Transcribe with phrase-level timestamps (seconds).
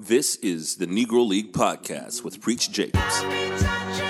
[0.00, 4.07] This is the Negro League Podcast with Preach Jacobs.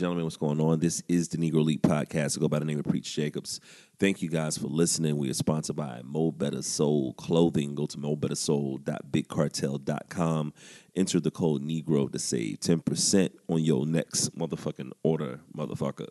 [0.00, 0.80] Gentlemen, what's going on?
[0.80, 2.38] This is the Negro League Podcast.
[2.38, 3.60] I go by the name of Preach Jacobs.
[3.98, 5.18] Thank you guys for listening.
[5.18, 7.74] We are sponsored by Mo Betta Soul Clothing.
[7.74, 10.54] Go to mobettasoul.bigcartel.com.
[10.96, 16.08] Enter the code Negro to save 10% on your next motherfucking order, motherfucker.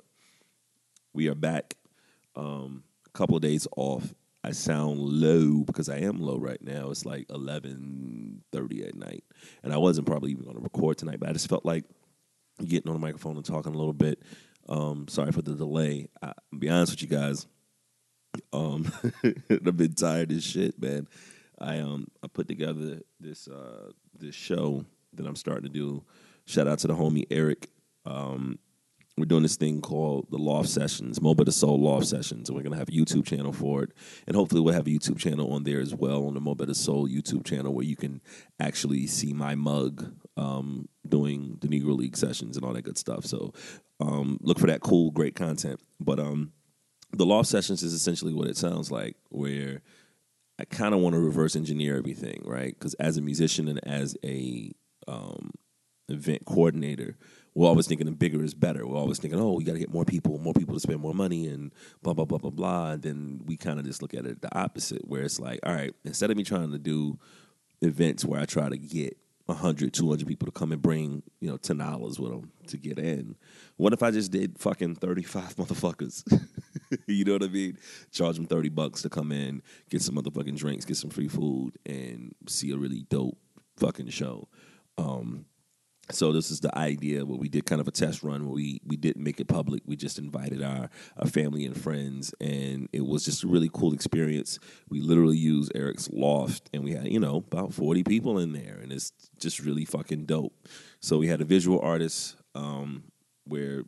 [1.13, 1.73] We are back.
[2.35, 4.13] Um, a couple of days off.
[4.43, 6.91] I sound low because I am low right now.
[6.91, 9.23] It's like 11.30 at night.
[9.63, 11.85] And I wasn't probably even going to record tonight, but I just felt like
[12.67, 14.21] getting on the microphone and talking a little bit.
[14.67, 16.07] Um, sorry for the delay.
[16.21, 17.47] I, will be honest with you guys.
[18.53, 18.91] Um,
[19.49, 21.07] I've been tired as shit, man.
[21.59, 26.03] I um I put together this uh this show that I'm starting to do.
[26.45, 27.69] Shout out to the homie Eric.
[28.05, 28.59] Um,
[29.17, 32.63] we're doing this thing called the Loft Sessions, Mo Betta Soul Loft Sessions, and we're
[32.63, 33.91] gonna have a YouTube channel for it,
[34.25, 36.73] and hopefully we'll have a YouTube channel on there as well on the Mo Betta
[36.73, 38.21] Soul YouTube channel where you can
[38.59, 43.25] actually see my mug um, doing the Negro League sessions and all that good stuff.
[43.25, 43.53] So
[43.99, 45.79] um, look for that cool, great content.
[45.99, 46.53] But um,
[47.11, 49.81] the Loft Sessions is essentially what it sounds like, where
[50.59, 52.73] I kind of want to reverse engineer everything, right?
[52.77, 54.71] Because as a musician and as a
[55.07, 55.51] um,
[56.07, 57.17] event coordinator,
[57.55, 58.85] we're always thinking the bigger is better.
[58.85, 61.13] We're always thinking, oh, we got to get more people, more people to spend more
[61.13, 62.91] money, and blah blah blah blah blah.
[62.91, 65.73] And then we kind of just look at it the opposite, where it's like, all
[65.73, 67.17] right, instead of me trying to do
[67.81, 69.17] events where I try to get
[69.49, 73.35] 100, 200 people to come and bring, you know, $10 with them to get in.
[73.77, 76.23] What if I just did fucking 35 motherfuckers?
[77.07, 77.77] you know what I mean?
[78.11, 81.77] Charge them 30 bucks to come in, get some motherfucking drinks, get some free food,
[81.85, 83.37] and see a really dope
[83.77, 84.47] fucking show.
[84.97, 85.45] Um,
[86.11, 88.81] so this is the idea where we did kind of a test run where we
[88.85, 89.83] we didn't make it public.
[89.85, 93.93] We just invited our, our family and friends, and it was just a really cool
[93.93, 94.59] experience.
[94.89, 98.79] We literally used Eric's loft, and we had you know about forty people in there,
[98.81, 100.53] and it's just really fucking dope.
[100.99, 103.03] So we had a visual artist um,
[103.45, 103.83] where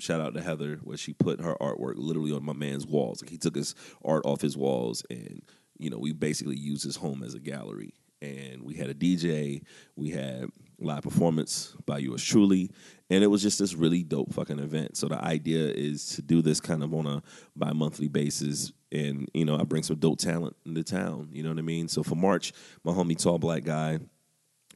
[0.00, 3.20] shout out to Heather where she put her artwork literally on my man's walls.
[3.20, 3.74] Like he took his
[4.04, 5.42] art off his walls, and
[5.78, 7.94] you know we basically used his home as a gallery.
[8.20, 9.62] And we had a DJ,
[9.94, 12.70] we had live performance by yours truly.
[13.10, 14.96] And it was just this really dope fucking event.
[14.96, 17.22] So the idea is to do this kind of on a
[17.56, 18.72] bi monthly basis.
[18.92, 21.30] And, you know, I bring some dope talent into town.
[21.32, 21.88] You know what I mean?
[21.88, 22.52] So for March,
[22.84, 23.98] my homie Tall Black Guy,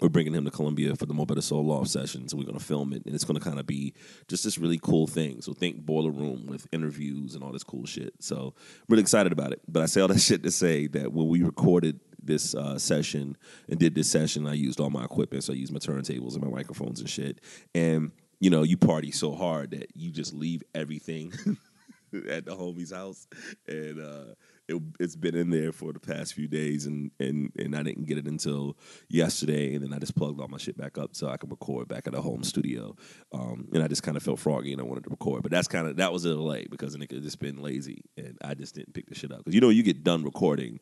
[0.02, 2.58] we're bringing him to Columbia for the Mo Betta Soul Loft sessions, and we're going
[2.58, 3.94] to film it, and it's going to kind of be
[4.28, 5.40] just this really cool thing.
[5.40, 8.14] So think Boiler Room with interviews and all this cool shit.
[8.18, 9.60] So I'm really excited about it.
[9.68, 13.36] But I say all that shit to say that when we recorded this uh, session
[13.68, 15.44] and did this session, I used all my equipment.
[15.44, 17.40] So I used my turntables and my microphones and shit.
[17.74, 21.32] And you know, you party so hard that you just leave everything
[22.28, 23.28] at the homie's house,
[23.68, 24.34] and uh,
[24.72, 28.06] it, has been in there for the past few days, and, and and I didn't
[28.06, 28.76] get it until
[29.08, 31.88] yesterday, and then I just plugged all my shit back up so I could record
[31.88, 32.96] back at the home studio,
[33.32, 35.68] um, and I just kind of felt froggy and I wanted to record, but that's
[35.68, 38.74] kind of that was a delay because it had just been lazy, and I just
[38.74, 40.80] didn't pick the shit up because you know you get done recording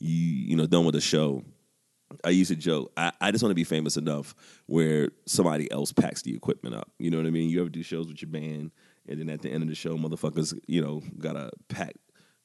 [0.00, 1.42] you you know done with the show
[2.24, 4.34] I used to joke, I, I just want to be famous enough
[4.66, 6.90] where somebody else packs the equipment up.
[6.98, 7.50] You know what I mean?
[7.50, 8.70] You ever do shows with your band,
[9.06, 11.94] and then at the end of the show, motherfuckers, you know, gotta pack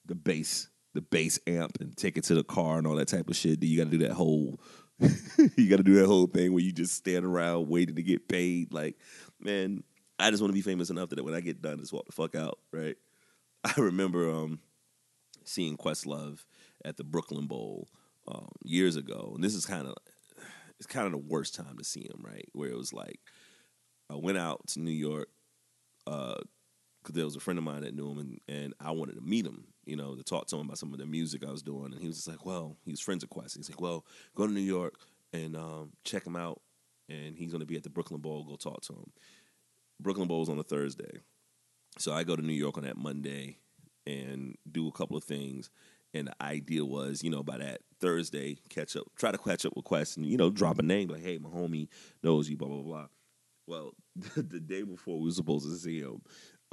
[0.05, 3.29] the bass, the bass amp, and take it to the car and all that type
[3.29, 3.59] of shit.
[3.59, 4.59] Then you got to do that whole,
[4.99, 8.27] you got to do that whole thing where you just stand around waiting to get
[8.27, 8.73] paid.
[8.73, 8.97] Like,
[9.39, 9.83] man,
[10.19, 12.11] I just want to be famous enough that when I get done, just walk the
[12.11, 12.59] fuck out.
[12.71, 12.95] Right?
[13.63, 14.59] I remember um,
[15.43, 16.45] seeing Questlove
[16.83, 17.87] at the Brooklyn Bowl
[18.27, 19.95] um, years ago, and this is kind of
[20.77, 22.47] it's kind of the worst time to see him, right?
[22.53, 23.19] Where it was like
[24.09, 25.29] I went out to New York
[27.03, 29.21] because there was a friend of mine that knew him, and, and I wanted to
[29.21, 31.61] meet him, you know, to talk to him about some of the music I was
[31.61, 33.57] doing, and he was just like, "Well, he was friends with Quest.
[33.57, 34.05] He's like, well,
[34.35, 34.95] go to New York
[35.33, 36.61] and um, check him out,
[37.09, 38.43] and he's going to be at the Brooklyn Bowl.
[38.43, 39.11] Go talk to him.
[39.99, 41.19] Brooklyn Bowl's on a Thursday,
[41.97, 43.57] so I go to New York on that Monday
[44.05, 45.69] and do a couple of things
[46.13, 49.75] and the idea was, you know, by that Thursday, catch up, try to catch up
[49.75, 51.87] with Quest and, you know, drop a name like, hey, my homie
[52.21, 53.07] knows you, blah, blah, blah.
[53.65, 53.93] Well,
[54.35, 56.21] the day before we were supposed to see him,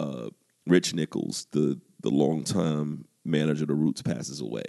[0.00, 0.30] uh,
[0.66, 4.64] Rich Nichols, the the longtime manager of the Roots, passes away.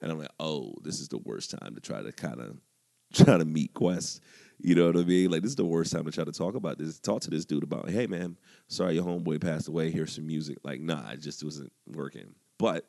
[0.00, 2.56] And I'm like, oh, this is the worst time to try to kind of
[3.12, 4.20] try to meet Quest
[4.58, 5.30] You know what I mean?
[5.30, 6.98] Like this is the worst time to try to talk about this.
[6.98, 8.36] Talk to this dude about, hey man,
[8.68, 9.90] sorry your homeboy passed away.
[9.90, 10.58] Here's some music.
[10.64, 12.34] Like, nah, it just wasn't working.
[12.58, 12.86] But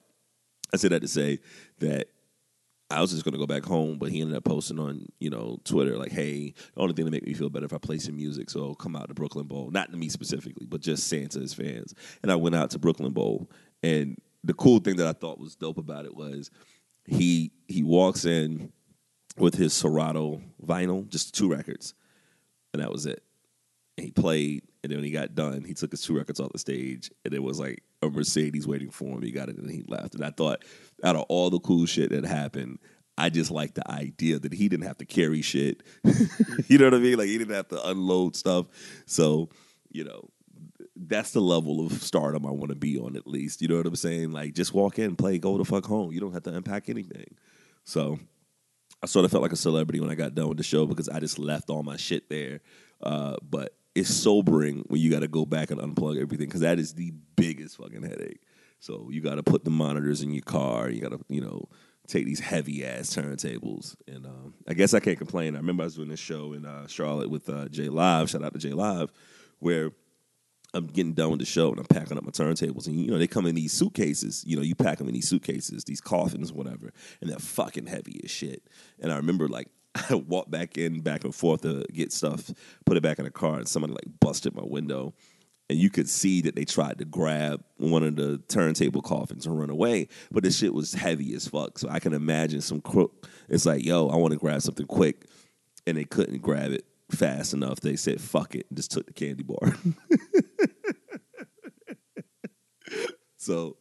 [0.74, 1.40] I said that to say
[1.80, 2.08] that
[2.94, 5.60] I was just gonna go back home, but he ended up posting on, you know,
[5.64, 8.16] Twitter like, "Hey, the only thing to make me feel better if I play some
[8.16, 11.40] music, so come out to Brooklyn Bowl." Not to me specifically, but just saying to
[11.40, 11.94] his fans.
[12.22, 13.50] And I went out to Brooklyn Bowl,
[13.82, 16.52] and the cool thing that I thought was dope about it was
[17.06, 18.72] he he walks in
[19.38, 21.94] with his Serato vinyl, just two records,
[22.74, 23.24] and that was it.
[23.98, 26.52] And he played, and then when he got done, he took his two records off
[26.52, 29.22] the stage, and it was like a Mercedes waiting for him.
[29.22, 30.14] He got it, and he left.
[30.14, 30.66] And I thought,
[31.04, 32.80] out of all the cool shit that happened,
[33.18, 35.84] I just like the idea that he didn't have to carry shit.
[36.68, 37.18] you know what I mean?
[37.18, 38.66] Like he didn't have to unload stuff.
[39.06, 39.50] So,
[39.90, 40.30] you know,
[40.96, 43.62] that's the level of stardom I want to be on at least.
[43.62, 44.32] You know what I'm saying?
[44.32, 46.12] Like just walk in, play, go the fuck home.
[46.12, 47.36] You don't have to unpack anything.
[47.84, 48.20] So
[49.02, 51.10] I sort of felt like a celebrity when I got done with the show because
[51.10, 52.62] I just left all my shit there.
[53.02, 56.80] Uh, but it's sobering when you got to go back and unplug everything because that
[56.80, 58.42] is the biggest fucking headache.
[58.80, 60.90] So you got to put the monitors in your car.
[60.90, 61.70] You got to, you know,
[62.08, 63.96] take these heavy ass turntables.
[64.08, 65.56] And um, I guess I can't complain.
[65.56, 68.30] I remember I was doing this show in uh, Charlotte with uh, J Live.
[68.30, 69.12] Shout out to J Live,
[69.60, 69.92] where
[70.74, 72.88] I'm getting done with the show and I'm packing up my turntables.
[72.88, 74.44] And, you know, they come in these suitcases.
[74.46, 76.92] You know, you pack them in these suitcases, these coffins, whatever.
[77.22, 78.64] And they're fucking heavy as shit.
[79.00, 79.68] And I remember, like,
[80.10, 82.52] I walked back in, back and forth to get stuff,
[82.86, 85.14] put it back in the car, and somebody, like, busted my window.
[85.70, 89.58] And you could see that they tried to grab one of the turntable coffins and
[89.58, 90.10] run away.
[90.32, 91.80] But the shit was heavy as fuck.
[91.80, 93.28] So I can imagine some crook.
[93.48, 95.26] It's like, yo, I want to grab something quick.
[95.88, 97.80] And they couldn't grab it fast enough.
[97.80, 99.76] They said, fuck it, and just took the candy bar.
[103.38, 103.78] so,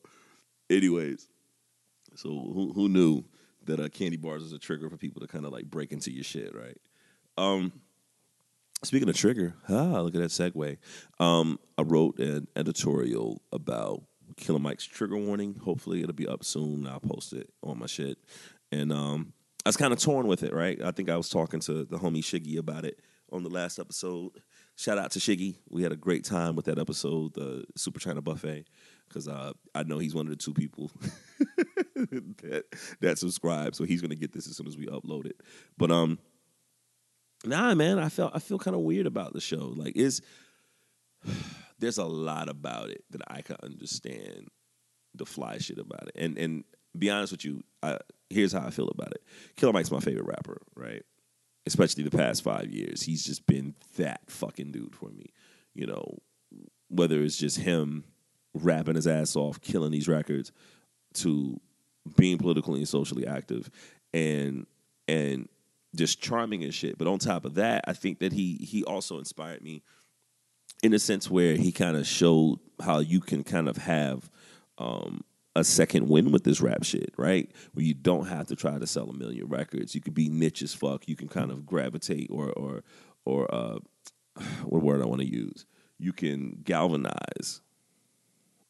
[0.70, 1.28] anyways,
[2.14, 3.24] so who, who knew
[3.66, 6.12] that uh, candy bars is a trigger for people to kind of like break into
[6.12, 6.76] your shit, right?
[7.36, 7.72] Um,
[8.82, 10.78] speaking of trigger, ah, look at that segue.
[11.18, 14.02] Um, I wrote an editorial about
[14.36, 15.60] Killer Mike's trigger warning.
[15.62, 16.86] Hopefully, it'll be up soon.
[16.86, 18.18] I'll post it on my shit.
[18.70, 19.32] And um,
[19.64, 20.80] I was kind of torn with it, right?
[20.82, 23.00] I think I was talking to the homie Shiggy about it
[23.30, 24.32] on the last episode.
[24.76, 25.56] Shout out to Shiggy.
[25.70, 28.64] We had a great time with that episode, the Super China Buffet,
[29.12, 30.90] because uh, I know he's one of the two people
[31.94, 32.64] that
[33.00, 33.74] that subscribe.
[33.74, 35.40] So he's gonna get this as soon as we upload it.
[35.76, 36.18] But um,
[37.44, 39.72] nah, man, I felt I feel kind of weird about the show.
[39.76, 40.22] Like, is
[41.78, 44.48] there's a lot about it that I can understand
[45.14, 46.64] the fly shit about it, and and
[46.96, 47.98] be honest with you, I,
[48.30, 49.22] here's how I feel about it.
[49.56, 51.02] Killer Mike's my favorite rapper, right?
[51.66, 53.02] especially the past five years.
[53.02, 55.26] He's just been that fucking dude for me.
[55.74, 56.18] You know,
[56.88, 58.04] whether it's just him
[58.54, 60.52] rapping his ass off, killing these records,
[61.14, 61.60] to
[62.16, 63.70] being politically and socially active,
[64.12, 64.66] and
[65.08, 65.48] and
[65.94, 66.98] just charming and shit.
[66.98, 69.82] But on top of that, I think that he he also inspired me
[70.82, 74.30] in a sense where he kind of showed how you can kind of have
[74.78, 75.22] um,
[75.54, 77.50] a second win with this rap shit, right?
[77.72, 79.94] Where you don't have to try to sell a million records.
[79.94, 81.08] You could be niche as fuck.
[81.08, 82.82] You can kind of gravitate or or
[83.24, 83.78] or uh,
[84.64, 85.66] what word I want to use.
[85.98, 87.60] You can galvanize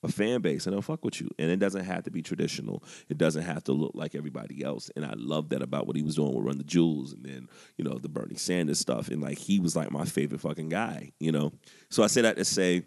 [0.02, 1.30] a fan base and they'll fuck with you.
[1.38, 2.82] And it doesn't have to be traditional.
[3.08, 4.90] It doesn't have to look like everybody else.
[4.96, 7.48] And I love that about what he was doing with Run the Jewels and then,
[7.76, 9.08] you know, the Bernie Sanders stuff.
[9.08, 11.52] And like he was like my favorite fucking guy, you know?
[11.90, 12.84] So I say that to say,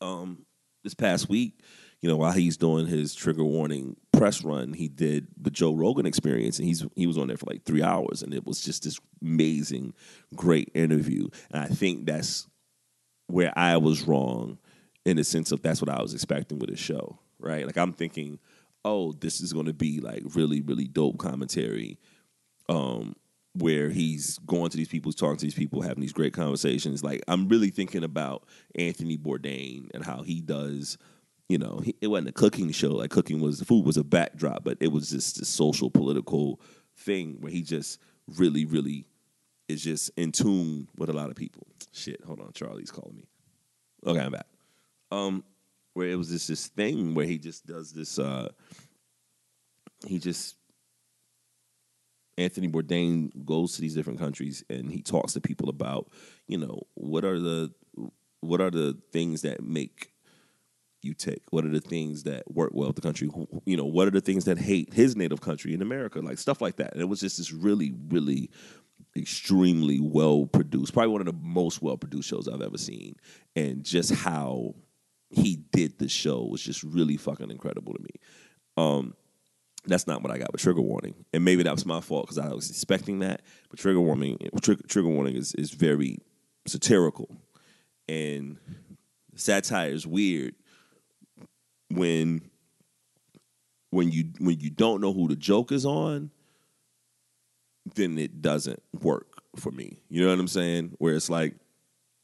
[0.00, 0.46] um,
[0.84, 1.60] this past week,
[2.00, 6.06] you know, while he's doing his trigger warning press run, he did the Joe Rogan
[6.06, 8.82] experience, and he's he was on there for like three hours, and it was just
[8.82, 9.94] this amazing,
[10.34, 11.28] great interview.
[11.52, 12.48] And I think that's
[13.28, 14.58] where I was wrong
[15.04, 17.66] in the sense of that's what I was expecting with the show, right?
[17.66, 18.38] Like I'm thinking,
[18.84, 21.98] oh, this is going to be like really, really dope commentary,
[22.68, 23.16] um,
[23.54, 27.04] where he's going to these people, talking to these people, having these great conversations.
[27.04, 28.44] Like I'm really thinking about
[28.74, 30.98] Anthony Bourdain and how he does
[31.48, 32.92] you know, he, it wasn't a cooking show.
[32.92, 36.58] Like cooking was the food was a backdrop, but it was just a social political
[36.96, 38.00] thing where he just
[38.38, 39.06] really, really
[39.68, 41.66] is just in tune with a lot of people.
[41.92, 43.28] Shit, hold on, Charlie's calling me.
[44.06, 44.46] Okay, I'm back.
[45.12, 45.44] Um,
[45.94, 48.18] where it was just this thing where he just does this.
[48.18, 48.48] uh
[50.06, 50.56] He just
[52.38, 56.10] Anthony Bourdain goes to these different countries and he talks to people about,
[56.46, 57.72] you know, what are the
[58.40, 60.12] what are the things that make
[61.02, 61.42] you take?
[61.50, 63.28] What are the things that work well with the country?
[63.66, 66.20] You know, what are the things that hate his native country in America?
[66.20, 66.92] Like stuff like that.
[66.92, 68.50] And it was just this really, really
[69.16, 73.16] extremely well produced, probably one of the most well produced shows I've ever seen.
[73.54, 74.74] And just how
[75.32, 78.10] he did the show was just really fucking incredible to me.
[78.76, 79.14] Um,
[79.84, 82.38] That's not what I got with trigger warning, and maybe that was my fault because
[82.38, 83.42] I was expecting that.
[83.68, 86.18] But trigger warning, trigger, trigger warning is is very
[86.66, 87.34] satirical,
[88.08, 88.58] and
[89.34, 90.54] satire is weird
[91.90, 92.42] when
[93.90, 96.30] when you when you don't know who the joke is on,
[97.94, 99.98] then it doesn't work for me.
[100.08, 100.94] You know what I'm saying?
[100.98, 101.56] Where it's like,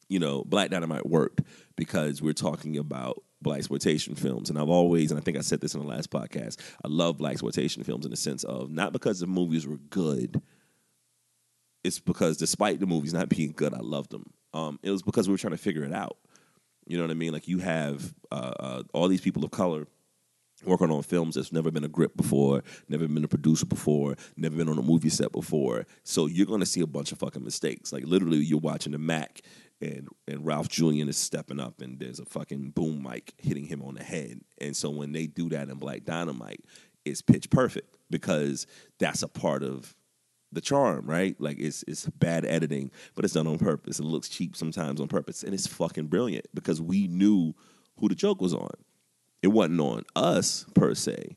[0.08, 1.42] you know, Black Dynamite worked
[1.76, 5.60] because we're talking about black exploitation films, and I've always, and I think I said
[5.60, 8.92] this in the last podcast, I love black exploitation films in the sense of not
[8.92, 10.42] because the movies were good.
[11.84, 14.24] It's because despite the movies not being good, I loved them.
[14.52, 16.16] Um, it was because we were trying to figure it out.
[16.86, 17.32] You know what I mean?
[17.32, 19.86] Like you have uh, uh, all these people of color
[20.64, 24.56] working on films that's never been a grip before, never been a producer before, never
[24.56, 25.86] been on a movie set before.
[26.02, 27.92] So you're going to see a bunch of fucking mistakes.
[27.92, 29.42] Like literally, you're watching the Mac
[29.80, 33.82] and and Ralph Julian is stepping up and there's a fucking boom mic hitting him
[33.82, 34.40] on the head.
[34.60, 36.64] And so when they do that in Black Dynamite,
[37.04, 38.66] it's pitch perfect because
[38.98, 39.94] that's a part of
[40.52, 41.38] the charm, right?
[41.40, 43.98] Like it's it's bad editing, but it's done on purpose.
[43.98, 47.54] It looks cheap sometimes on purpose, and it's fucking brilliant because we knew
[47.98, 48.70] who the joke was on.
[49.42, 51.36] It wasn't on us per se,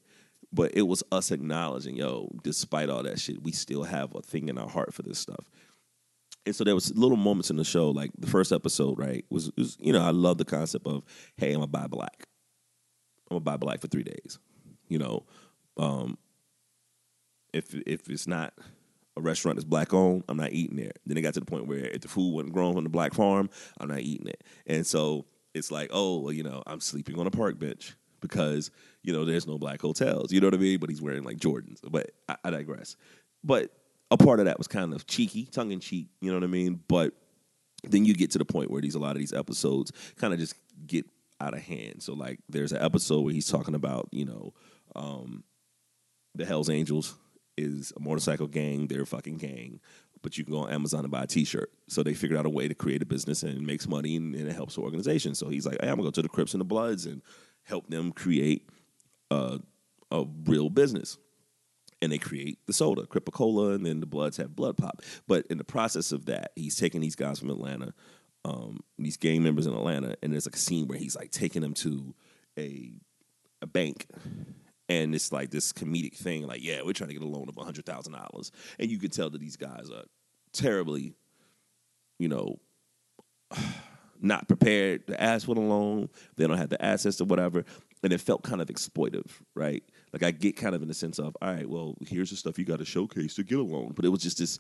[0.52, 4.50] but it was us acknowledging, yo, despite all that shit, we still have a thing
[4.50, 5.50] in our heart for this stuff.
[6.46, 9.24] And so there was little moments in the show, like the first episode, right?
[9.30, 11.04] Was, was you know, I love the concept of,
[11.38, 12.26] hey, I'm gonna buy black.
[13.30, 14.40] I'm gonna buy black for three days.
[14.88, 15.26] You know,
[15.78, 16.18] um,
[17.54, 18.54] if if it's not
[19.18, 20.94] a restaurant that's black owned, I'm not eating there.
[21.06, 23.14] Then it got to the point where if the food wasn't grown on the black
[23.14, 24.44] farm, I'm not eating it.
[24.66, 28.72] And so it's like, oh, well, you know, I'm sleeping on a park bench because,
[29.04, 30.32] you know, there's no black hotels.
[30.32, 30.80] You know what I mean?
[30.80, 31.80] But he's wearing like Jordans.
[31.84, 32.96] But I, I digress.
[33.44, 33.72] But
[34.12, 36.48] a part of that was kind of cheeky, tongue in cheek, you know what I
[36.48, 36.82] mean?
[36.88, 37.14] But
[37.84, 40.40] then you get to the point where these a lot of these episodes kind of
[40.40, 40.54] just
[40.86, 41.06] get
[41.40, 42.04] out of hand.
[42.04, 44.54] So like there's an episode where he's talking about, you know,
[44.96, 45.44] um,
[46.36, 47.16] the Hells Angels
[47.58, 48.88] is a motorcycle gang.
[48.88, 49.80] They're a fucking gang,
[50.22, 51.72] but you can go on Amazon and buy a T-shirt.
[51.88, 54.36] So they figured out a way to create a business and it makes money and,
[54.36, 55.36] and it helps the organization.
[55.36, 57.22] So he's like, hey, I'm gonna go to the Crips and the Bloods and
[57.64, 58.70] help them create
[59.32, 59.60] a,
[60.12, 61.18] a real business.
[62.02, 65.02] And they create the soda, Cripicola, and then the Bloods have Blood Pop.
[65.28, 67.94] But in the process of that, he's taking these guys from Atlanta,
[68.44, 71.62] um, these gang members in Atlanta, and there's like a scene where he's like taking
[71.62, 72.16] them to
[72.58, 72.94] a
[73.64, 74.08] a bank
[74.90, 77.54] and it's like this comedic thing like yeah we're trying to get a loan of
[77.54, 80.04] $100000 and you can tell that these guys are
[80.52, 81.14] terribly
[82.18, 82.58] you know
[84.22, 86.10] not prepared to ask for the loan.
[86.38, 87.66] They don't have the assets or whatever.
[88.04, 91.20] And it felt kind of exploitive right like i get kind of in the sense
[91.20, 93.94] of all right well here's the stuff you got to showcase to get a loan
[93.96, 94.60] but it was just this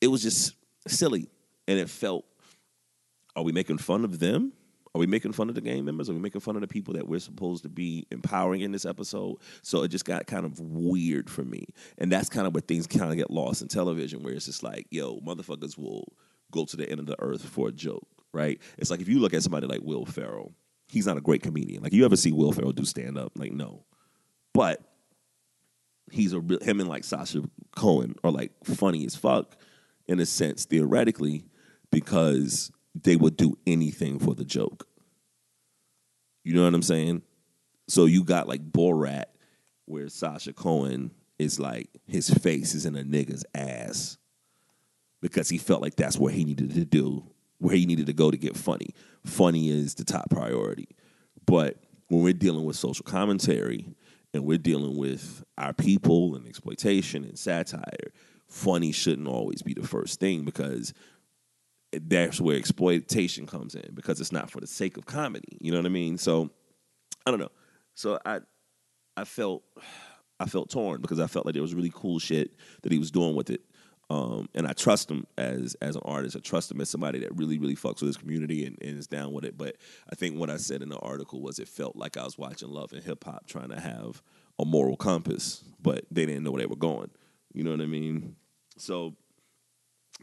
[0.00, 0.54] it was just
[0.86, 1.28] silly
[1.66, 2.24] and it felt
[3.36, 4.52] are we making fun of them
[4.94, 6.08] are we making fun of the gang members?
[6.10, 8.84] Are we making fun of the people that we're supposed to be empowering in this
[8.84, 9.36] episode?
[9.62, 11.66] So it just got kind of weird for me.
[11.98, 14.62] And that's kind of where things kind of get lost in television, where it's just
[14.62, 16.12] like, yo, motherfuckers will
[16.50, 18.60] go to the end of the earth for a joke, right?
[18.78, 20.52] It's like if you look at somebody like Will Ferrell,
[20.88, 21.82] he's not a great comedian.
[21.82, 23.32] Like you ever see Will Ferrell do stand up?
[23.36, 23.84] Like, no.
[24.54, 24.82] But
[26.10, 27.42] he's a real, him and like Sacha
[27.74, 29.56] Cohen are like funny as fuck
[30.06, 31.44] in a sense, theoretically,
[31.90, 34.86] because they would do anything for the joke.
[36.44, 37.22] You know what I'm saying?
[37.88, 39.24] So you got like Borat,
[39.84, 44.18] where Sacha Cohen is like his face is in a nigga's ass
[45.20, 47.24] because he felt like that's where he needed to do,
[47.58, 48.94] where he needed to go to get funny.
[49.24, 50.88] Funny is the top priority.
[51.46, 51.76] But
[52.08, 53.94] when we're dealing with social commentary
[54.34, 58.12] and we're dealing with our people and exploitation and satire,
[58.46, 60.92] funny shouldn't always be the first thing because
[61.92, 65.56] that's where exploitation comes in because it's not for the sake of comedy.
[65.60, 66.18] You know what I mean?
[66.18, 66.50] So
[67.26, 67.52] I don't know.
[67.94, 68.40] So I
[69.16, 69.62] I felt
[70.38, 73.10] I felt torn because I felt like there was really cool shit that he was
[73.10, 73.62] doing with it.
[74.10, 76.34] Um, and I trust him as as an artist.
[76.36, 79.06] I trust him as somebody that really, really fucks with his community and, and is
[79.06, 79.58] down with it.
[79.58, 79.76] But
[80.10, 82.70] I think what I said in the article was it felt like I was watching
[82.70, 84.22] Love and Hip Hop trying to have
[84.58, 87.10] a moral compass, but they didn't know where they were going.
[87.52, 88.36] You know what I mean?
[88.78, 89.14] So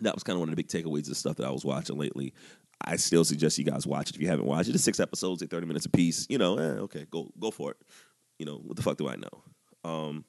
[0.02, 1.98] that was kind of one of the big takeaways of stuff that I was watching
[1.98, 2.34] lately.
[2.82, 4.76] I still suggest you guys watch it if you haven't watched it.
[4.76, 6.28] It's six episodes, at thirty minutes a piece.
[6.30, 7.78] You know, eh, okay, go go for it.
[8.38, 9.44] You know, what the fuck do I know?
[9.90, 10.26] Um,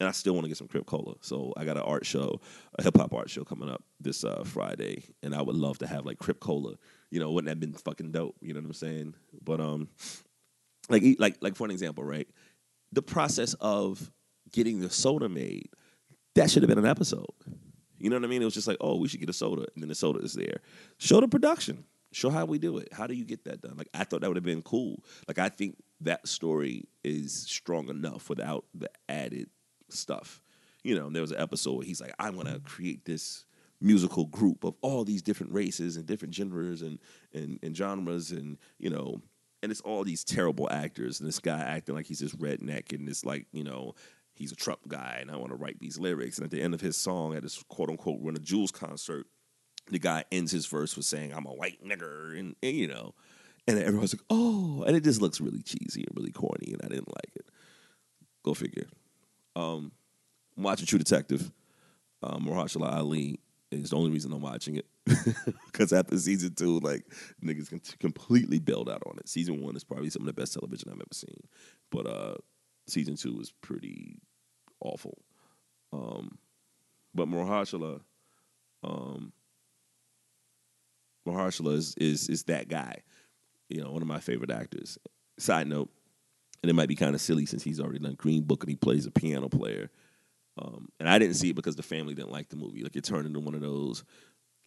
[0.00, 1.14] and I still want to get some Crip Cola.
[1.20, 2.40] So I got an art show,
[2.78, 5.86] a hip hop art show coming up this uh, Friday, and I would love to
[5.86, 6.74] have like Crip Cola.
[7.10, 8.36] You know, wouldn't that have been fucking dope?
[8.40, 9.14] You know what I'm saying?
[9.42, 9.88] But um,
[10.88, 12.28] like like like for an example, right?
[12.92, 14.10] The process of
[14.52, 15.68] getting the soda made,
[16.34, 17.26] that should have been an episode.
[17.98, 18.42] You know what I mean?
[18.42, 20.34] It was just like, oh, we should get a soda, and then the soda is
[20.34, 20.60] there.
[20.98, 21.84] Show the production.
[22.12, 22.88] Show how we do it.
[22.92, 23.76] How do you get that done?
[23.76, 25.02] Like I thought that would have been cool.
[25.26, 29.50] Like I think that story is strong enough without the added
[29.90, 30.42] stuff.
[30.82, 33.44] You know, there was an episode where he's like, I want to create this
[33.80, 36.98] musical group of all these different races and different genders and,
[37.32, 39.20] and, and genres and, you know,
[39.62, 43.06] and it's all these terrible actors and this guy acting like he's this redneck and
[43.06, 43.94] this like, you know,
[44.34, 46.38] he's a Trump guy and I want to write these lyrics.
[46.38, 49.26] And at the end of his song at his quote unquote Run a Jewels concert,
[49.90, 53.14] the guy ends his verse with saying, I'm a white nigger and, and you know,
[53.68, 56.88] and everyone's like, oh, and it just looks really cheesy and really corny, and I
[56.88, 57.46] didn't like it.
[58.42, 58.86] Go figure.
[59.58, 59.92] Um,
[60.56, 61.50] I'm watching True Detective.
[62.22, 63.38] Um, Ali
[63.70, 64.86] is the only reason I'm watching it
[65.66, 67.04] because after season two, like
[67.44, 69.28] niggas can completely bailed out on it.
[69.28, 71.40] Season one is probably some of the best television I've ever seen,
[71.90, 72.34] but uh,
[72.86, 74.20] season two is pretty
[74.80, 75.18] awful.
[75.92, 76.38] Um,
[77.14, 78.00] but Mahershala,
[78.82, 79.32] um,
[81.26, 83.02] is, is is that guy
[83.68, 84.98] you know, one of my favorite actors.
[85.38, 85.90] Side note,
[86.62, 88.76] and it might be kind of silly since he's already done Green Book and he
[88.76, 89.90] plays a piano player.
[90.60, 92.82] Um, and I didn't see it because the family didn't like the movie.
[92.82, 94.04] Like it turned into one of those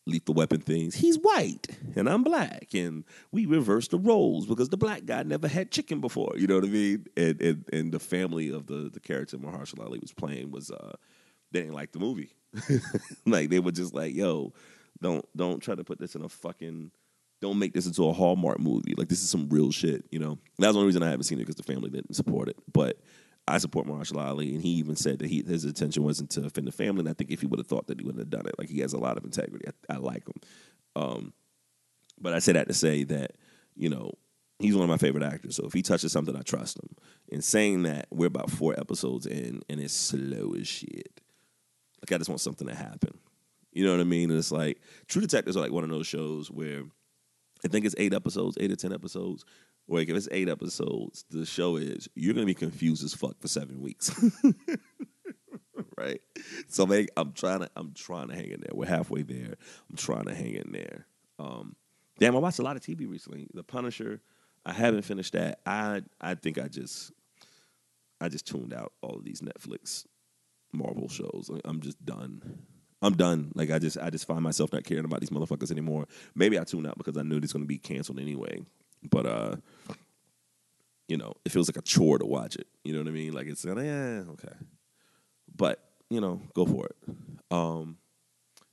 [0.07, 0.95] lethal weapon things.
[0.95, 5.47] He's white and I'm black, and we reversed the roles because the black guy never
[5.47, 6.33] had chicken before.
[6.37, 7.05] You know what I mean?
[7.17, 10.93] And and, and the family of the the character Mahershala Ali was playing was uh,
[11.51, 12.33] they didn't like the movie.
[13.25, 14.53] like they were just like, "Yo,
[15.01, 16.91] don't don't try to put this in a fucking."
[17.41, 18.93] Don't make this into a Hallmark movie.
[18.95, 20.37] Like this is some real shit, you know.
[20.59, 22.57] That's the only reason I haven't seen it because the family didn't support it.
[22.71, 22.99] But
[23.47, 26.67] I support Mahershala Ali, and he even said that he, his intention wasn't to offend
[26.67, 27.01] the family.
[27.01, 28.57] And I think if he would have thought that, he wouldn't have done it.
[28.59, 29.65] Like he has a lot of integrity.
[29.67, 30.35] I, I like him.
[30.95, 31.33] Um,
[32.19, 33.31] but I say that to say that
[33.75, 34.11] you know
[34.59, 35.55] he's one of my favorite actors.
[35.55, 36.95] So if he touches something, I trust him.
[37.29, 41.21] In saying that, we're about four episodes in, and it's slow as shit.
[42.01, 43.17] Like I just want something to happen.
[43.73, 44.29] You know what I mean?
[44.29, 46.83] And it's like True Detectives are like one of those shows where
[47.63, 49.45] I think it's eight episodes, eight or ten episodes.
[49.87, 53.47] Like if it's eight episodes, the show is you're gonna be confused as fuck for
[53.47, 54.11] seven weeks.
[55.97, 56.21] right?
[56.67, 58.71] So man, I'm trying to I'm trying to hang in there.
[58.73, 59.55] We're halfway there.
[59.89, 61.05] I'm trying to hang in there.
[61.39, 61.75] Um,
[62.19, 63.47] damn, I watched a lot of TV recently.
[63.53, 64.21] The Punisher.
[64.63, 65.59] I haven't finished that.
[65.65, 67.11] I I think I just
[68.19, 70.05] I just tuned out all of these Netflix
[70.71, 71.49] Marvel shows.
[71.65, 72.59] I'm just done.
[73.01, 73.51] I'm done.
[73.55, 76.07] Like I just I just find myself not caring about these motherfuckers anymore.
[76.35, 78.61] Maybe I tune out because I knew it's to be canceled anyway.
[79.09, 79.55] But uh,
[81.07, 82.67] you know, it feels like a chore to watch it.
[82.83, 83.33] You know what I mean?
[83.33, 84.53] Like it's like, yeah, okay.
[85.55, 86.95] But you know, go for it.
[87.49, 87.97] Um,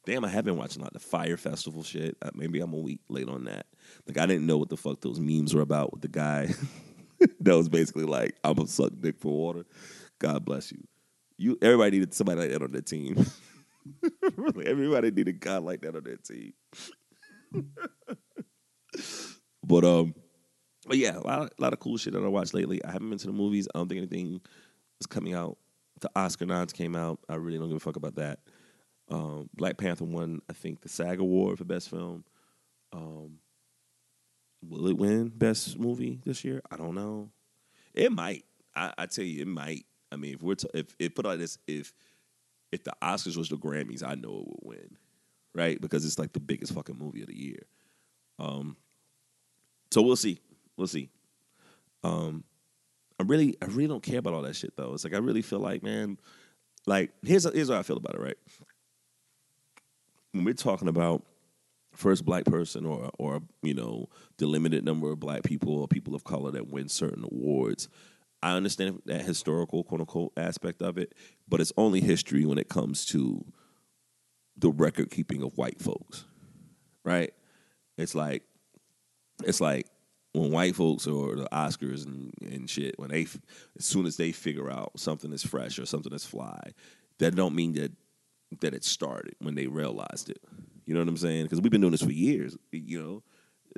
[0.04, 2.16] damn, I have been watching a like the Fire Festival shit.
[2.20, 3.66] Uh, maybe I'm a week late on that.
[4.06, 6.48] Like I didn't know what the fuck those memes were about with the guy
[7.40, 9.64] that was basically like, "I'm gonna suck dick for water."
[10.18, 10.82] God bless you.
[11.38, 13.24] You everybody needed somebody like that on their team.
[14.36, 16.52] Really, everybody need a guy like that on their team.
[19.64, 20.14] but um,
[20.86, 22.84] but yeah, a lot, of, a lot of cool shit that I watched lately.
[22.84, 23.68] I haven't been to the movies.
[23.74, 24.40] I don't think anything
[25.00, 25.58] is coming out.
[26.00, 27.20] The Oscar nods came out.
[27.28, 28.40] I really don't give a fuck about that.
[29.10, 32.24] Um, Black Panther won, I think, the SAG Award for Best Film.
[32.92, 33.38] Um,
[34.62, 36.62] will it win Best Movie this year?
[36.70, 37.30] I don't know.
[37.94, 38.44] It might.
[38.74, 39.86] I, I tell you, it might.
[40.12, 41.92] I mean, if we're t- if it put like this, if
[42.72, 44.96] if the Oscars was the Grammys, I know it would win,
[45.54, 45.80] right?
[45.80, 47.62] Because it's like the biggest fucking movie of the year.
[48.38, 48.76] Um,
[49.90, 50.40] so we'll see,
[50.76, 51.10] we'll see.
[52.04, 52.44] Um,
[53.18, 54.94] I really, I really don't care about all that shit though.
[54.94, 56.18] It's like I really feel like, man,
[56.86, 58.38] like here's here's how I feel about it, right?
[60.32, 61.24] When we're talking about
[61.92, 66.14] first black person or or you know the limited number of black people or people
[66.14, 67.88] of color that win certain awards
[68.42, 71.14] I understand that historical quote unquote aspect of it,
[71.48, 73.44] but it's only history when it comes to
[74.56, 76.24] the record keeping of white folks,
[77.04, 77.32] right?
[77.96, 78.44] It's like
[79.44, 79.86] it's like
[80.32, 83.26] when white folks or the Oscars and, and shit, when they
[83.78, 86.72] as soon as they figure out something is fresh or something is fly,
[87.18, 87.92] that don't mean that
[88.60, 90.40] that it started when they realized it.
[90.86, 91.44] You know what I'm saying?
[91.44, 92.56] Because we've been doing this for years.
[92.72, 93.22] You know,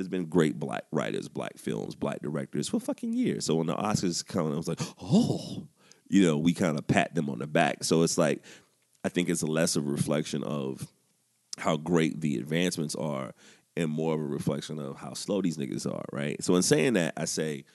[0.01, 3.45] there's been great black writers, black films, black directors for fucking years.
[3.45, 5.69] So when the Oscars come, I was like, oh,
[6.09, 7.85] you know, we kind of pat them on the back.
[7.85, 8.43] So it's like,
[9.05, 10.91] I think it's less of a reflection of
[11.59, 13.35] how great the advancements are
[13.77, 16.43] and more of a reflection of how slow these niggas are, right?
[16.43, 17.67] So in saying that, I say,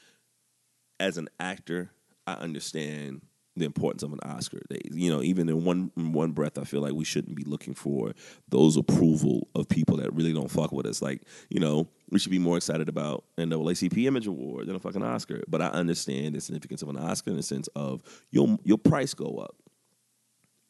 [0.99, 1.91] as an actor,
[2.25, 3.21] I understand
[3.55, 4.61] the importance of an Oscar.
[4.67, 7.43] They, you know, even in one in one breath, I feel like we shouldn't be
[7.43, 8.13] looking for
[8.49, 11.03] those approval of people that really don't fuck with us.
[11.03, 14.79] Like, you know, we should be more excited about an NAACP Image Award than a
[14.79, 15.43] fucking Oscar.
[15.47, 19.13] But I understand the significance of an Oscar in the sense of your your price
[19.13, 19.55] go up,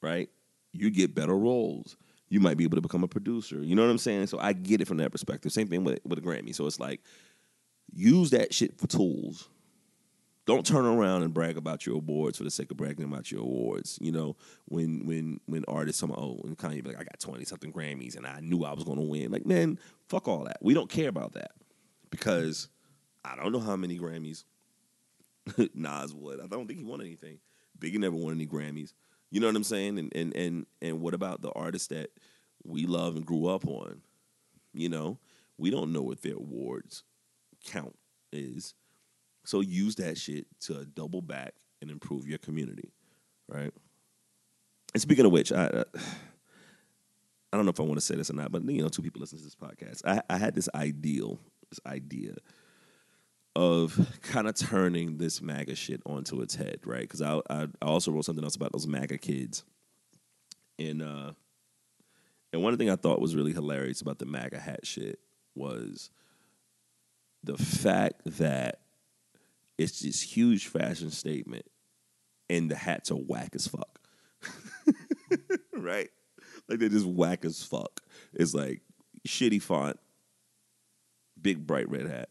[0.02, 0.30] right?
[0.72, 1.98] You get better roles.
[2.30, 3.64] You might be able to become a producer.
[3.64, 4.28] You know what I'm saying?
[4.28, 5.52] So I get it from that perspective.
[5.52, 6.56] Same thing with with a Grammy.
[6.56, 7.02] So it's like
[7.94, 9.50] use that shit for tools
[10.46, 13.42] don't turn around and brag about your awards for the sake of bragging about your
[13.42, 13.98] awards.
[14.02, 17.46] You know, when when when artists come, oh, and Kanye be like, I got twenty
[17.46, 19.32] something Grammys and I knew I was going to win.
[19.32, 20.58] Like, man, fuck all that.
[20.62, 21.52] We don't care about that
[22.12, 22.70] because
[23.24, 24.44] I don't know how many Grammys
[25.74, 26.40] Nas would.
[26.40, 27.40] I don't think he won anything.
[27.80, 28.94] Biggie never won any Grammys.
[29.32, 29.98] You know what I'm saying?
[29.98, 32.12] And and and and what about the artists that
[32.64, 34.02] we love and grew up on?
[34.74, 35.18] You know,
[35.58, 37.04] we don't know what their awards
[37.66, 37.96] count
[38.32, 38.76] is
[39.46, 42.92] so use that shit to double back and improve your community,
[43.48, 43.72] right?
[44.94, 45.84] And speaking of which, I uh,
[47.54, 49.02] I don't know if I want to say this or not, but you know, two
[49.02, 50.02] people listen to this podcast.
[50.06, 52.36] I, I had this ideal, this idea
[53.56, 57.02] of kind of turning this MAGA shit onto its head, right?
[57.02, 59.64] Because I, I, I also wrote something else about those MAGA kids,
[60.78, 61.32] and uh,
[62.52, 65.20] and one thing I thought was really hilarious about the MAGA hat shit
[65.56, 66.10] was
[67.44, 68.80] the fact that
[69.78, 71.66] it's this huge fashion statement,
[72.50, 74.00] and the hats are whack as fuck.
[75.74, 76.10] right?
[76.68, 78.02] Like they're just whack as fuck.
[78.34, 78.82] It's like
[79.28, 80.00] shitty font,
[81.42, 82.30] big bright red hat,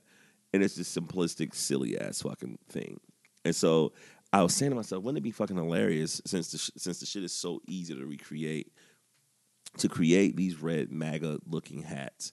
[0.52, 3.00] and it's just simplistic, silly ass fucking thing.
[3.44, 3.92] And so
[4.32, 7.06] I was saying to myself, wouldn't it be fucking hilarious since the sh- since the
[7.06, 8.72] shit is so easy to recreate,
[9.78, 12.32] to create these red MAGA looking hats,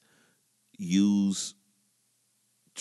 [0.78, 1.54] use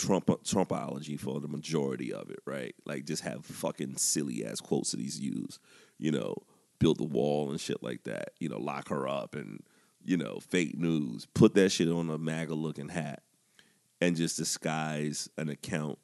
[0.00, 2.74] Trump Trumpology for the majority of it, right?
[2.86, 5.60] Like just have fucking silly ass quotes that he's used,
[5.98, 6.36] you know,
[6.78, 9.62] build the wall and shit like that, you know, lock her up and
[10.04, 11.26] you know, fake news.
[11.34, 13.22] Put that shit on a MAGA looking hat
[14.00, 15.98] and just disguise an account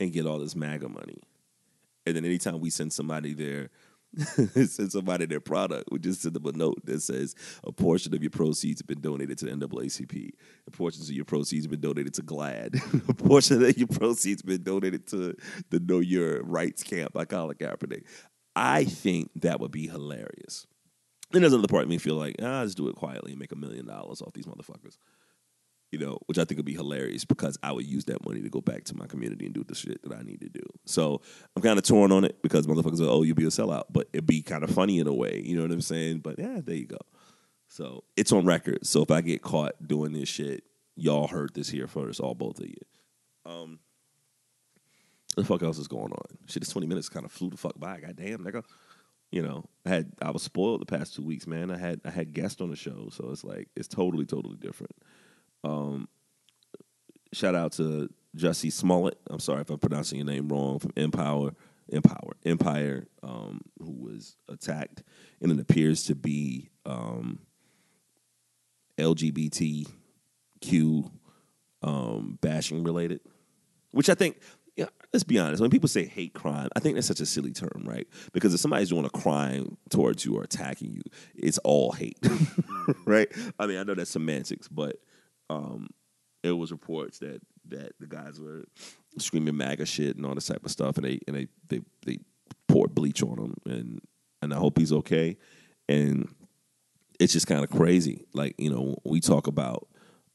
[0.00, 1.20] and get all this MAGA money.
[2.06, 3.68] And then anytime we send somebody there
[4.26, 5.88] send somebody their product.
[5.90, 9.00] We just send them a note that says a portion of your proceeds have been
[9.00, 10.30] donated to the NAACP.
[10.66, 13.08] A portion of your proceeds have been donated to GLAAD.
[13.08, 15.34] a portion of your proceeds have been donated to
[15.70, 18.04] the Know Your Rights camp by Colin Kaepernick.
[18.56, 20.66] I think that would be hilarious.
[21.32, 23.52] And there's another part of me feel like, ah, just do it quietly and make
[23.52, 24.96] a million dollars off these motherfuckers
[25.90, 28.50] you know, which I think would be hilarious because I would use that money to
[28.50, 30.62] go back to my community and do the shit that I need to do.
[30.84, 31.22] So
[31.56, 34.08] I'm kind of torn on it because motherfuckers are, oh, you'll be a sellout, but
[34.12, 36.18] it'd be kind of funny in a way, you know what I'm saying?
[36.18, 36.98] But yeah, there you go.
[37.68, 38.86] So it's on record.
[38.86, 40.64] So if I get caught doing this shit,
[40.96, 42.80] y'all heard this here first, all both of you.
[43.46, 43.78] Um,
[45.34, 46.38] what the fuck else is going on?
[46.46, 48.00] Shit, this 20 minutes kind of flew the fuck by.
[48.00, 48.64] Goddamn, nigga.
[49.30, 51.70] You know, I had I was spoiled the past two weeks, man.
[51.70, 54.96] I had I had guests on the show, so it's like it's totally, totally different.
[55.64, 56.08] Um,
[57.32, 59.18] shout out to Jesse Smollett.
[59.28, 61.54] I'm sorry if I'm pronouncing your name wrong from Empower,
[61.88, 65.02] Empower, Empire, um, who was attacked,
[65.40, 67.40] and it appears to be um,
[68.98, 69.86] LGBTQ
[71.82, 73.20] um, bashing related,
[73.90, 74.38] which I think.
[75.12, 75.60] Let's be honest.
[75.60, 78.06] When people say hate crime, I think that's such a silly term, right?
[78.32, 81.00] Because if somebody's doing a crime towards you or attacking you,
[81.34, 82.18] it's all hate,
[83.06, 83.26] right?
[83.58, 84.98] I mean, I know that's semantics, but
[85.50, 85.88] um,
[86.42, 88.64] it was reports that that the guys were
[89.18, 92.18] screaming MAGA shit and all this type of stuff, and they and they they, they
[92.66, 94.00] poured bleach on him, and
[94.42, 95.36] and I hope he's okay.
[95.88, 96.28] And
[97.18, 98.24] it's just kind of crazy.
[98.32, 99.88] Like you know, we talk about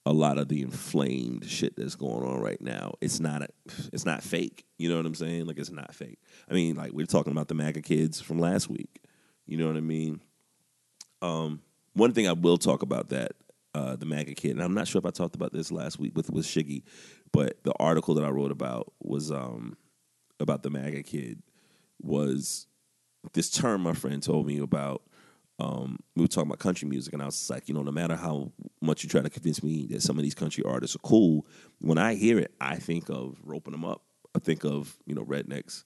[0.06, 2.94] a lot of the inflamed shit that's going on right now.
[3.00, 3.48] It's not a,
[3.94, 4.66] it's not fake.
[4.78, 5.46] You know what I'm saying?
[5.46, 6.20] Like it's not fake.
[6.50, 9.02] I mean, like we are talking about the MAGA kids from last week.
[9.46, 10.22] You know what I mean?
[11.22, 11.62] Um,
[11.94, 13.32] one thing I will talk about that
[13.74, 14.52] uh, the MAGA kid.
[14.52, 16.84] And I'm not sure if I talked about this last week with with Shiggy,
[17.32, 19.78] but the article that I wrote about was um,
[20.40, 21.42] about the MAGA kid
[22.02, 22.68] was
[23.34, 25.04] this term my friend told me about.
[25.60, 28.16] Um, we were talking about country music, and I was like, you know, no matter
[28.16, 31.46] how much you try to convince me that some of these country artists are cool,
[31.80, 34.02] when I hear it, I think of roping them up.
[34.36, 35.84] I think of you know rednecks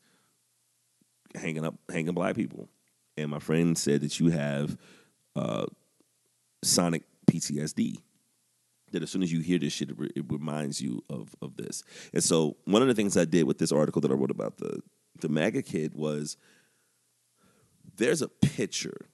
[1.36, 2.70] hanging up, hanging black people.
[3.18, 4.78] And my friend said that you have
[5.36, 5.66] uh,
[6.64, 7.98] sonic PTSD.
[8.92, 11.58] That as soon as you hear this shit, it, re- it reminds you of of
[11.58, 11.84] this.
[12.14, 14.58] And so one of the things I did with this article that I wrote about
[14.58, 14.82] the
[15.20, 16.38] the MAGA kid was
[17.98, 19.08] there's a picture,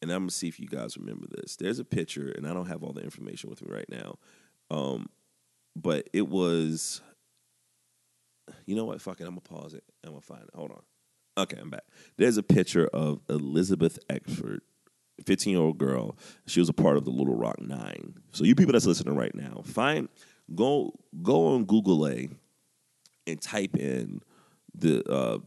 [0.00, 1.56] and I'm gonna see if you guys remember this.
[1.56, 4.18] There's a picture, and I don't have all the information with me right now,
[4.70, 5.08] um,
[5.74, 7.00] but it was.
[8.64, 9.00] You know what?
[9.00, 9.24] Fuck it.
[9.24, 9.82] I'm gonna pause it.
[10.04, 10.50] I'm gonna find it.
[10.54, 10.82] Hold on.
[11.38, 11.84] Okay, I'm back.
[12.16, 14.60] There's a picture of Elizabeth Eckford
[15.24, 16.16] 15 year old girl.
[16.46, 18.14] She was a part of the Little Rock Nine.
[18.32, 20.08] So you people that's listening right now, find
[20.54, 22.28] go go on Google A
[23.26, 24.20] and type in
[24.74, 25.38] the uh,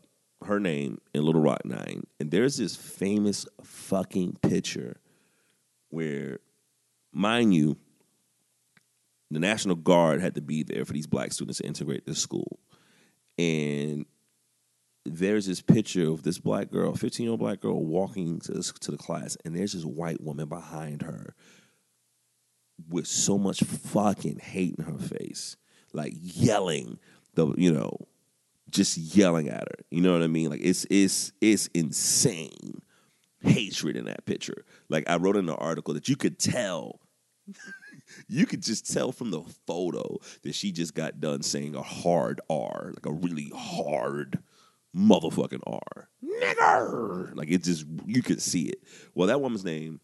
[0.45, 4.97] her name in Little Rock Nine, and there's this famous fucking picture
[5.89, 6.39] where,
[7.11, 7.77] mind you,
[9.31, 12.59] the National Guard had to be there for these black students to integrate this school.
[13.37, 14.05] and
[15.11, 18.71] there's this picture of this black girl, 15 year old black girl, walking to, this,
[18.71, 21.35] to the class, and there's this white woman behind her
[22.87, 25.57] with so much fucking hate in her face,
[25.93, 26.99] like yelling
[27.35, 28.07] the, you know,
[28.69, 29.85] just yelling at her.
[29.89, 30.49] You know what I mean?
[30.49, 32.81] Like it's it's it's insane
[33.41, 34.65] hatred in that picture.
[34.89, 36.99] Like I wrote in the article that you could tell
[38.27, 42.41] you could just tell from the photo that she just got done saying a hard
[42.49, 44.39] R, like a really hard
[44.95, 46.09] motherfucking R.
[46.23, 47.35] Nigger!
[47.35, 48.83] Like it just, you could see it.
[49.13, 49.99] Well, that woman's name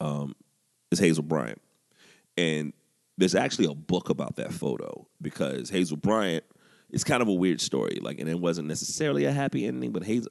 [0.00, 0.34] um,
[0.90, 1.60] is Hazel Bryant.
[2.36, 2.72] And
[3.16, 6.44] there's actually a book about that photo because Hazel Bryant,
[6.90, 7.98] it's kind of a weird story.
[8.00, 10.30] Like, and it wasn't necessarily a happy ending, but Hazel,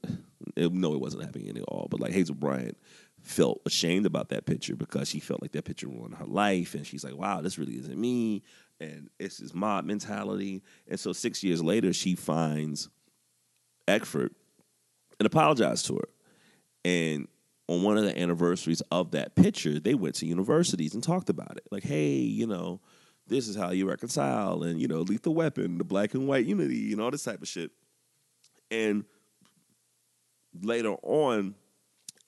[0.58, 1.88] no, it wasn't a happy ending at all.
[1.89, 2.78] But like Hazel Bryant
[3.22, 6.76] felt ashamed about that picture because she felt like that picture ruined her life.
[6.76, 8.43] And she's like, wow, this really isn't me.
[8.80, 10.62] And it's this mob mentality.
[10.88, 12.89] And so six years later, she finds
[13.88, 14.34] Eckford
[15.19, 16.10] and apologized to her.
[16.86, 17.28] And
[17.67, 21.58] on one of the anniversaries of that picture, they went to universities and talked about
[21.58, 21.63] it.
[21.72, 22.82] Like, hey, you know,
[23.28, 26.91] this is how you reconcile, and you know, lethal weapon, the black and white unity,
[26.91, 27.72] and all this type of shit.
[28.69, 29.06] And
[30.62, 31.56] later on,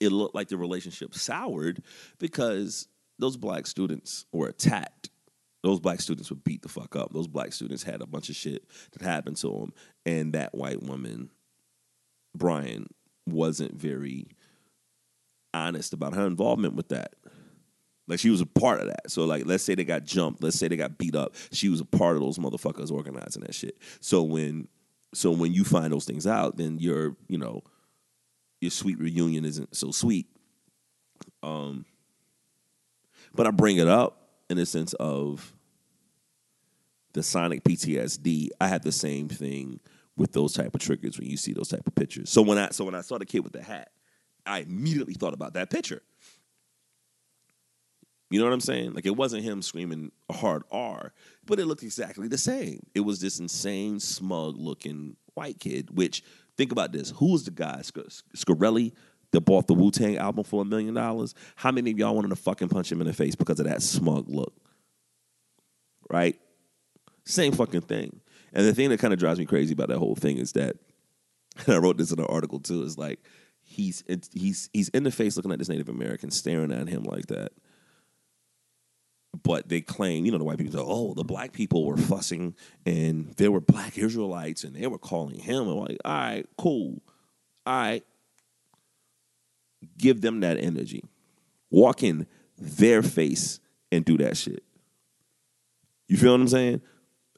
[0.00, 1.82] it looked like the relationship soured
[2.18, 2.88] because
[3.18, 5.10] those black students were attacked.
[5.62, 7.12] Those black students were beat the fuck up.
[7.12, 9.72] Those black students had a bunch of shit that happened to them,
[10.04, 11.30] and that white woman,
[12.38, 12.88] Bryan,
[13.26, 14.28] wasn't very
[15.52, 17.14] honest about her involvement with that.
[18.08, 19.10] Like she was a part of that.
[19.10, 21.34] So like let's say they got jumped, let's say they got beat up.
[21.50, 23.78] She was a part of those motherfuckers organizing that shit.
[24.00, 24.68] So when
[25.12, 27.62] so when you find those things out, then you're, you know,
[28.60, 30.26] your sweet reunion isn't so sweet.
[31.42, 31.84] Um,
[33.34, 35.54] but I bring it up in the sense of
[37.12, 38.50] the sonic PTSD.
[38.60, 39.80] I had the same thing
[40.16, 42.30] with those type of triggers when you see those type of pictures.
[42.30, 43.90] So when I so when I saw the kid with the hat,
[44.44, 46.02] I immediately thought about that picture.
[48.30, 48.94] You know what I'm saying?
[48.94, 51.12] Like it wasn't him screaming a hard R,
[51.44, 52.80] but it looked exactly the same.
[52.94, 56.22] It was this insane, smug looking white kid, which
[56.56, 57.10] Think about this.
[57.16, 58.92] Who was the guy, Shkreli,
[59.32, 61.34] that bought the Wu Tang album for a million dollars?
[61.54, 63.82] How many of y'all wanted to fucking punch him in the face because of that
[63.82, 64.54] smug look?
[66.10, 66.38] Right?
[67.24, 68.20] Same fucking thing.
[68.52, 70.76] And the thing that kind of drives me crazy about that whole thing is that,
[71.66, 73.20] and I wrote this in an article too, is like
[73.62, 77.26] he's he's he's in the face looking at this Native American, staring at him like
[77.26, 77.52] that
[79.42, 82.54] but they claim, you know, the white people say, oh, the black people were fussing
[82.84, 85.68] and there were black Israelites and they were calling him.
[85.68, 87.02] And like, all right, cool.
[87.64, 88.04] All right.
[89.98, 91.04] Give them that energy.
[91.70, 92.26] Walk in
[92.58, 93.60] their face
[93.92, 94.62] and do that shit.
[96.08, 96.82] You feel what I'm saying?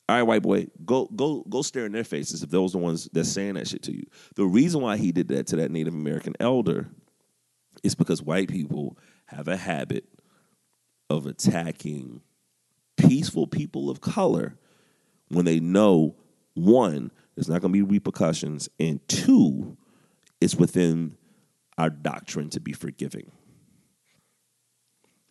[0.09, 2.85] All right, white boy, go go go stare in their faces if those are the
[2.85, 4.05] ones that's saying that shit to you.
[4.37, 6.89] The reason why he did that to that Native American elder
[7.83, 10.05] is because white people have a habit
[11.11, 12.23] of attacking
[12.97, 14.57] peaceful people of color
[15.29, 16.17] when they know
[16.55, 19.77] one, there's not to be repercussions, and two,
[20.41, 21.17] it's within
[21.77, 23.31] our doctrine to be forgiving.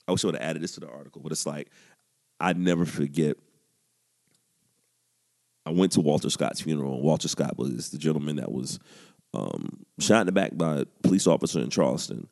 [0.08, 1.70] I wish I would have added this to the article, but it's like
[2.40, 3.38] I never forget.
[5.68, 7.02] I went to Walter Scott's funeral.
[7.02, 8.80] Walter Scott was the gentleman that was
[9.34, 12.30] um, shot in the back by a police officer in Charleston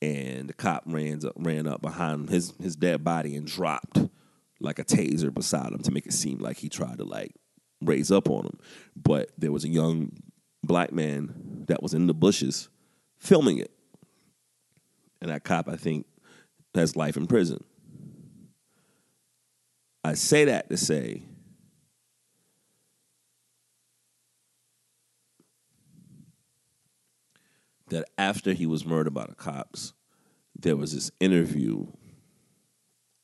[0.00, 3.98] and the cop ran up, ran up behind his his dead body and dropped
[4.60, 7.34] like a taser beside him to make it seem like he tried to like
[7.82, 8.58] raise up on him.
[8.96, 10.12] But there was a young
[10.62, 12.68] black man that was in the bushes
[13.18, 13.72] filming it,
[15.20, 16.06] and that cop I think
[16.74, 17.62] has life in prison.
[20.04, 21.22] I say that to say.
[27.90, 29.94] That after he was murdered by the cops,
[30.58, 31.86] there was this interview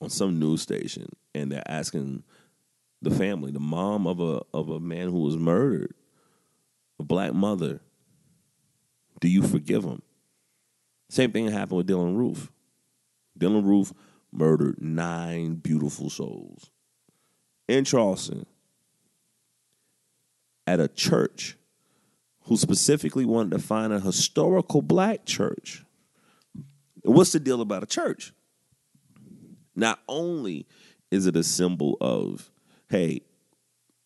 [0.01, 2.25] on some news station, and they're asking
[3.03, 5.95] the family, the mom of a of a man who was murdered,
[6.99, 7.81] a black mother,
[9.21, 10.03] do you forgive him?
[11.11, 12.51] Same thing happened with Dylann Roof.
[13.39, 13.93] Dylann Roof
[14.33, 16.71] murdered nine beautiful souls
[17.69, 18.47] in Charleston
[20.67, 21.57] at a church
[22.45, 25.85] who specifically wanted to find a historical black church.
[27.03, 28.33] What's the deal about a church?
[29.75, 30.67] Not only
[31.11, 32.51] is it a symbol of,
[32.89, 33.23] hey,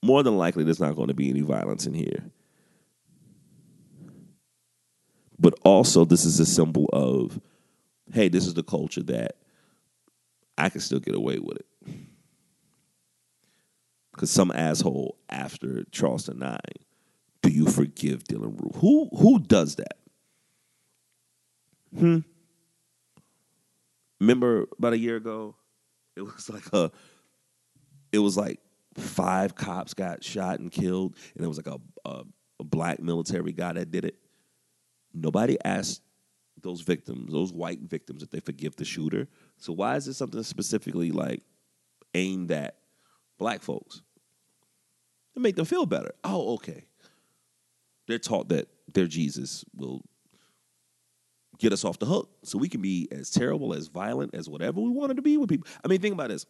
[0.02, 2.30] more than likely there's not going to be any violence in here,
[5.38, 7.40] but also this is a symbol of,
[8.12, 9.36] hey, this is the culture that
[10.56, 11.66] I can still get away with it.
[14.12, 16.58] Because some asshole after Charleston 9
[17.48, 18.76] do you forgive Dylann Roof?
[18.76, 19.96] Who who does that?
[21.96, 22.18] Hmm.
[24.20, 25.56] Remember about a year ago,
[26.14, 26.90] it was like a,
[28.12, 28.60] it was like
[28.98, 32.24] five cops got shot and killed, and it was like a, a,
[32.60, 34.16] a black military guy that did it.
[35.14, 36.02] Nobody asked
[36.60, 39.26] those victims, those white victims, if they forgive the shooter.
[39.56, 41.42] So why is this something specifically like
[42.14, 42.76] aimed at
[43.38, 44.02] black folks?
[45.32, 46.12] To make them feel better.
[46.24, 46.87] Oh, okay.
[48.08, 50.02] They're taught that their Jesus will
[51.58, 54.80] get us off the hook so we can be as terrible, as violent, as whatever
[54.80, 55.68] we wanted to be with people.
[55.84, 56.46] I mean, think about this.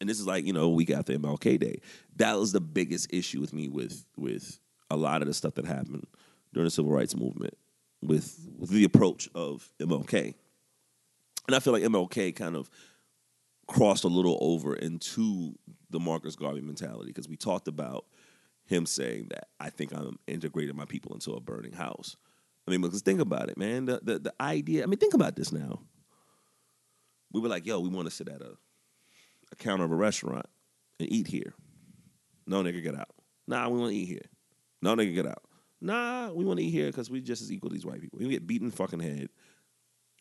[0.00, 1.80] And this is like, you know, a week after MLK Day.
[2.16, 4.58] That was the biggest issue with me with with
[4.90, 6.06] a lot of the stuff that happened
[6.52, 7.56] during the civil rights movement
[8.02, 10.34] with, with the approach of MLK.
[11.46, 12.68] And I feel like MLK kind of
[13.66, 15.54] crossed a little over into
[15.90, 18.04] the Marcus Garvey mentality because we talked about
[18.72, 22.16] him saying that I think I'm integrating my people into a burning house.
[22.66, 23.86] I mean, because think about it, man.
[23.86, 24.82] The, the, the idea.
[24.82, 25.80] I mean, think about this now.
[27.32, 28.56] We were like, yo, we want to sit at a
[29.52, 30.46] a counter of a restaurant
[30.98, 31.54] and eat here.
[32.46, 33.10] No nigga, get out.
[33.46, 34.24] Nah, we want to eat here.
[34.80, 35.42] No nigga, get out.
[35.80, 38.18] Nah, we want to eat here because we just as equal to these white people.
[38.18, 39.28] We get beaten fucking head,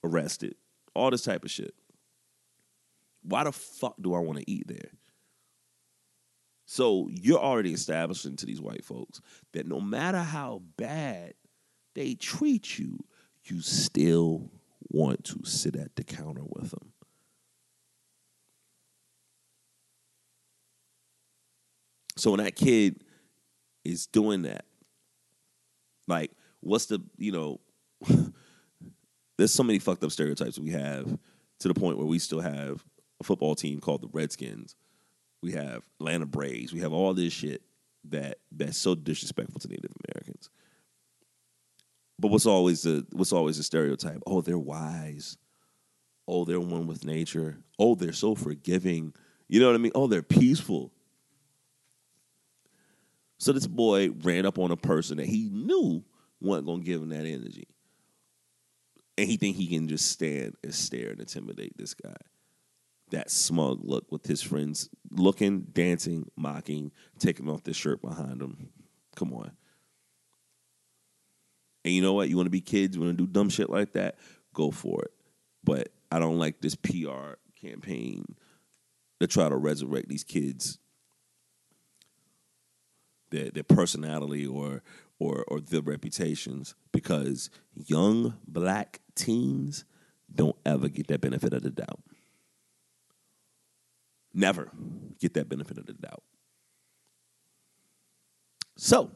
[0.04, 0.56] arrested,
[0.94, 1.74] all this type of shit.
[3.24, 4.92] Why the fuck do I want to eat there?
[6.72, 9.20] So you're already establishing to these white folks
[9.52, 11.34] that no matter how bad
[11.96, 12.98] they treat you,
[13.44, 14.50] you still
[14.88, 16.94] want to sit at the counter with them.
[22.16, 23.04] So when that kid
[23.84, 24.64] is doing that,
[26.08, 26.32] like,
[26.62, 27.60] what's the, you know,
[29.38, 31.20] there's so many fucked up stereotypes we have
[31.60, 32.86] to the point where we still have
[33.20, 34.78] a football team called the Redskins.
[35.42, 36.74] We have Atlanta Braves.
[36.74, 37.64] We have all this shit
[38.10, 40.50] that that's so disrespectful to Native Americans.
[42.20, 44.22] But what's always the what's always the stereotype?
[44.28, 45.38] Oh, they're wise.
[46.28, 47.58] Oh, they're one with nature.
[47.80, 49.14] Oh, they're so forgiving.
[49.50, 49.92] You know what I mean?
[49.96, 50.94] Oh, they're peaceful.
[53.40, 56.04] So this boy ran up on a person that he knew
[56.40, 57.68] wasn't gonna give him that energy.
[59.18, 62.16] And he think he can just stand and stare and intimidate this guy.
[63.12, 68.70] That smug look with his friends looking, dancing, mocking, taking off the shirt behind him.
[69.16, 69.52] Come on.
[71.84, 72.30] And you know what?
[72.30, 74.18] You want to be kids, you want to do dumb shit like that,
[74.54, 75.12] go for it.
[75.64, 78.36] But I don't like this PR campaign
[79.20, 80.80] to try to resurrect these kids
[83.32, 84.84] their their personality or
[85.20, 89.86] or or their reputations because young black teens
[90.34, 92.00] don't ever get that benefit of the doubt.
[94.34, 94.72] Never
[95.20, 96.24] get that benefit of the doubt.
[98.78, 99.12] So,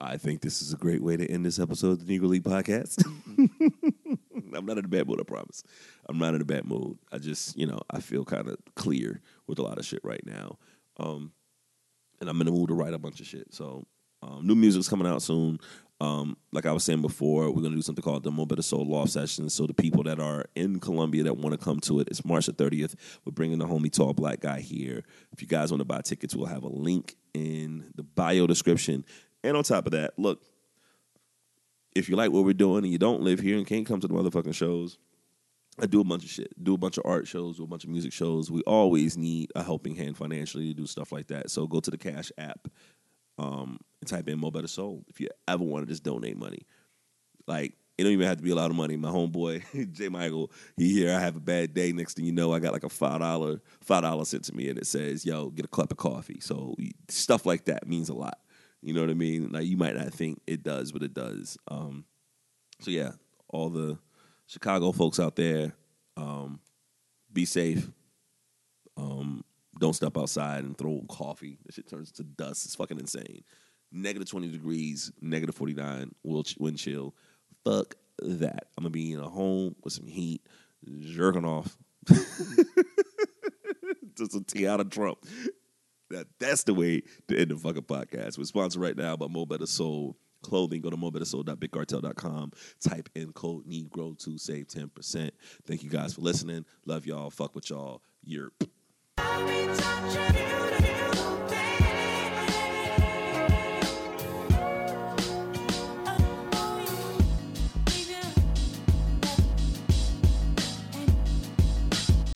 [0.00, 2.42] I think this is a great way to end this episode of the Negro League
[2.42, 3.04] podcast.
[4.54, 5.62] I'm not in a bad mood, I promise.
[6.08, 6.98] I'm not in a bad mood.
[7.10, 10.24] I just, you know, I feel kind of clear with a lot of shit right
[10.26, 10.58] now.
[10.98, 11.32] Um,
[12.20, 13.54] and I'm in the mood to write a bunch of shit.
[13.54, 13.86] So
[14.22, 15.58] um, new music's coming out soon.
[16.00, 19.12] Um, like I was saying before, we're gonna do something called the Mo Soul Loft
[19.12, 19.54] Sessions.
[19.54, 22.46] So the people that are in Columbia that want to come to it, it's March
[22.46, 22.94] the 30th.
[23.24, 25.04] We're bringing the homie Tall Black Guy here.
[25.32, 29.04] If you guys want to buy tickets, we'll have a link in the bio description.
[29.44, 30.42] And on top of that, look,
[31.94, 34.08] if you like what we're doing and you don't live here and can't come to
[34.08, 34.98] the motherfucking shows,
[35.80, 37.84] I do a bunch of shit, do a bunch of art shows, do a bunch
[37.84, 38.50] of music shows.
[38.50, 41.50] We always need a helping hand financially to do stuff like that.
[41.50, 42.68] So go to the Cash app
[43.38, 46.66] um, and type in Mo Betta Soul if you ever want to just donate money.
[47.46, 48.96] Like, it don't even have to be a lot of money.
[48.96, 51.92] My homeboy, Jay Michael, he here, I have a bad day.
[51.92, 54.86] Next thing you know, I got like a $5, $5 sent to me and it
[54.86, 56.40] says, yo, get a cup of coffee.
[56.40, 56.74] So
[57.08, 58.38] stuff like that means a lot.
[58.80, 59.50] You know what I mean?
[59.52, 61.56] Like, you might not think it does, but it does.
[61.68, 62.04] Um,
[62.80, 63.12] so yeah,
[63.48, 63.98] all the
[64.46, 65.72] Chicago folks out there,
[66.16, 66.60] um,
[67.32, 67.88] be safe.
[68.96, 69.44] Um,
[69.78, 71.58] don't step outside and throw coffee.
[71.64, 72.66] That shit turns to dust.
[72.66, 73.44] It's fucking insane.
[73.90, 77.14] Negative 20 degrees, negative 49 wind chill.
[77.64, 78.68] Fuck that.
[78.76, 80.42] I'm gonna be in a home with some heat,
[81.00, 81.76] jerking off
[82.06, 82.14] to
[84.16, 85.18] some Teanna Trump.
[86.10, 88.38] That that's the way to end the fucking podcast.
[88.38, 92.52] We're sponsored right now by Mo Betta Soul clothing, go to mobettasoul.bigcartel.com.
[92.80, 95.30] Type in code Negro to save 10%.
[95.66, 96.64] Thank you guys for listening.
[96.84, 97.30] Love y'all.
[97.30, 98.02] Fuck with y'all.
[99.48, 100.61] You're.